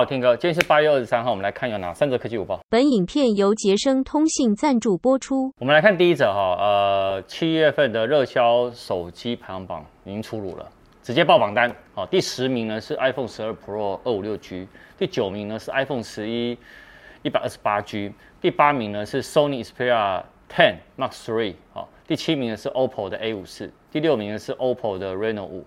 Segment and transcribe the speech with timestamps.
[0.00, 2.58] 好，天哥，今天是八月二十三号，我们来看有哪三则科技午报。
[2.70, 5.52] 本影片由杰生通信赞助播出。
[5.58, 10.66] 我们来看第一则哈，呃，七月份的热销手机排行榜已经出炉了，
[11.02, 11.70] 直接爆榜单。
[11.92, 14.66] 好，第十名呢是 iPhone 十二 Pro 二五六 G，
[14.96, 16.56] 第九名呢是 iPhone 十一
[17.20, 18.10] 一百二十八 G，
[18.40, 25.66] 第八名呢是 Sony Xperia 10 Mark III，好，第七名呢是 OPPO 的 A 五四，第六名呢是 OPPO 的 Reno 五。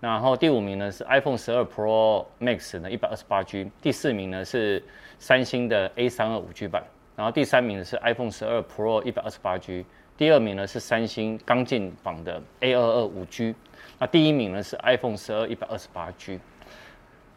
[0.00, 4.82] 然后第五名呢是 iPhone 十二 Pro Max 呢一百二十八 G，第四名呢是
[5.18, 6.82] 三星的 A 三二五 G 版，
[7.14, 9.84] 然后第三名呢是 iPhone 十二 Pro 一百二十八 G，
[10.16, 13.54] 第二名呢是三星刚进榜的 A 二二五 G，
[13.98, 16.40] 那第一名呢是 iPhone 十二一百二十八 G，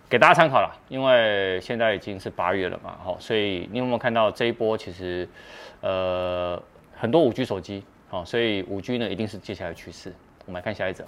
[0.09, 5.27] 给大家参考了，因为现在已经是八月了嘛，好，所以你有没有看到这一波其实
[5.81, 6.63] 呃
[6.95, 10.13] 很多五 G 手机，好，所以五 G 呢一定是接下来趋势，
[10.45, 11.03] 我们来看下一则。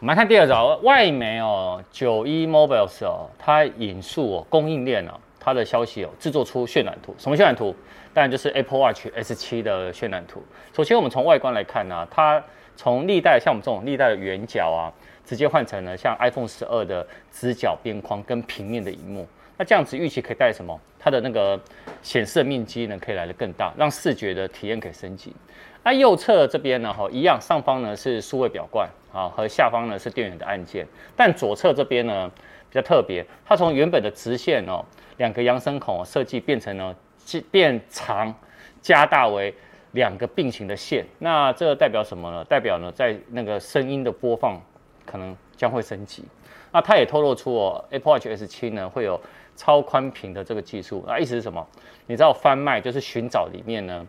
[0.00, 7.14] 我们来看第二则，外媒哦，九一 Mobiles 哦，它引述哦供应链哦，它的消息哦，制作出渲染图。
[7.18, 7.76] 什么渲染图？
[8.14, 10.42] 当然就是 Apple Watch S 七的渲染图。
[10.74, 12.42] 首先，我们从外观来看呢、它
[12.76, 14.88] 从历代像我们这种历代的圆角啊，
[15.22, 19.28] 直接换成了像 iPhone 十二的直角边框跟平面的荧幕。
[19.60, 20.80] 那这样子预期可以带什么？
[20.98, 21.60] 它的那个
[22.00, 25.36] 显示的面积呢，可以来得更大，让视觉的体验可以升级。
[25.84, 30.86] 那右侧这边呢，哈，一样，上方呢是数位表冠，啊，和下方呢是电源的按键。
[31.14, 32.26] 但左侧这边呢
[32.70, 34.82] 比较特别，它从原本的直线哦，
[35.18, 36.96] 两个扬声孔设计变成了
[37.50, 38.34] 变长
[38.80, 39.54] 加大为
[39.92, 41.04] 两个并行的线。
[41.18, 42.42] 那这代表什么呢？
[42.46, 44.58] 代表呢，在那个声音的播放
[45.04, 46.24] 可能将会升级。
[46.72, 49.20] 那它也透露出哦，Apple Watch S7 呢会有
[49.60, 51.04] 超宽屏的这个技术。
[51.06, 51.64] 那意思是什么？
[52.06, 54.06] 你知道翻麦就是寻找里面呢？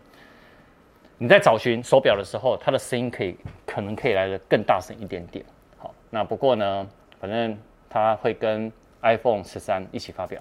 [1.18, 3.36] 你在找寻手表的时候，它的声音可以
[3.66, 5.44] 可能可以来得更大声一点点。
[5.76, 6.88] 好，那不过呢，
[7.20, 7.58] 反正
[7.90, 8.72] 它会跟
[9.02, 10.40] iPhone 十三一起发表，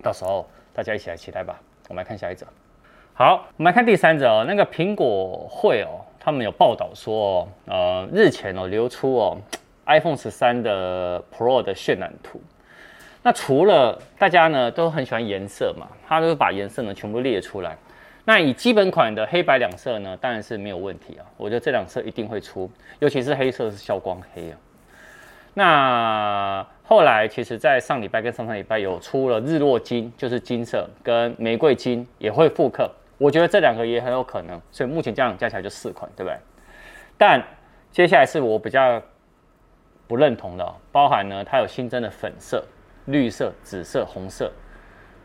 [0.00, 1.60] 到时候大家一起来期待吧。
[1.88, 2.46] 我们来看下一则。
[3.14, 4.44] 好，我们来看第三则哦。
[4.46, 9.36] 那个苹果会哦，他们有报道说，呃，日前哦流出哦
[9.86, 12.40] iPhone 十三的 Pro 的渲染图。
[13.22, 17.76] 那除了大家呢都很喜欢颜色嘛，他都把颜色呢全部列出来。
[18.24, 21.26] 那以基本款的黑白两色呢，当然是没有问题啊。
[21.36, 24.58] 我觉得这两色一定会出，尤其是黑色是消光黑啊。
[25.54, 32.88] 那后来其实，在上礼拜跟上上礼拜有出了日落金，就是金色跟玫瑰金也会复刻。
[33.18, 36.38] 我觉得这两个也很有可能，所以目前这样加起来就四款，对不对？
[37.18, 37.42] 但
[37.90, 39.02] 接下来是我比较
[40.06, 42.64] 不认同的，包含呢，它有新增的粉色、
[43.06, 44.52] 绿色、紫色、红色。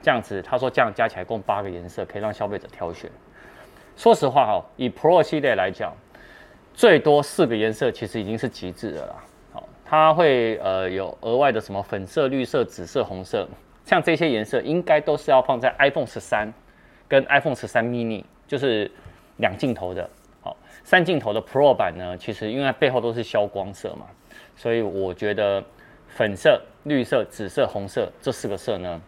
[0.01, 3.09] 这样子，他说这样加起来共八个颜色，可以让消费者挑选。
[3.97, 5.91] 说实话哈，以 Pro 系列来讲，
[6.75, 9.15] 最多四个颜色其实已经是极致的啦。
[9.51, 13.47] 好，它会呃有额外的什么粉色、绿色、紫色、红色，
[13.83, 16.53] 像这些颜色应该都是要放在 iPhone 十三
[17.07, 18.91] 跟 iPhone 十三 mini，就是
[19.37, 20.07] 两镜头的。
[20.41, 24.05] 好，三镜头的 Pro 版呢，其实因为背后都是消光色嘛，
[24.55, 25.63] 所以我觉得
[26.15, 28.99] 粉色、绿色、紫色、红色这四个色呢。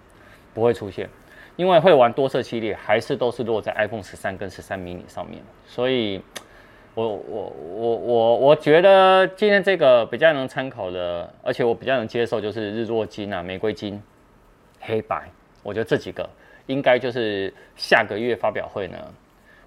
[0.54, 1.08] 不会出现，
[1.56, 6.20] 因为会玩多色系列，还是都是落在 iPhone 十三跟十三 mini 上面，所以
[6.96, 14.02] 我，我我我我觉得今天这个比较能参考的，而且我比较能接受，就是日落金啊、玫瑰金、
[14.80, 15.30] 黑白，
[15.62, 16.28] 我觉得这几个
[16.66, 18.98] 应该就是下个月发表会呢，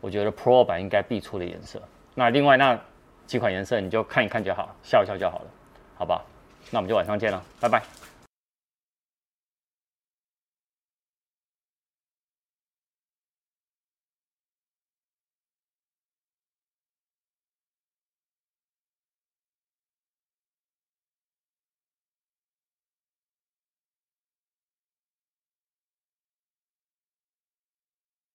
[0.00, 1.80] 我觉得 Pro 版应该必出的颜色。
[2.16, 2.76] 那另外那
[3.26, 5.44] 几款颜色你就看一看就好，笑一笑就好了，
[5.98, 6.20] 好吧？
[6.70, 7.82] 那我们就晚上见了，拜拜。